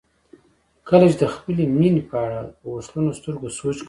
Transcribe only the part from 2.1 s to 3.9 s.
اړه په اوښلنو سترګو سوچ کوئ.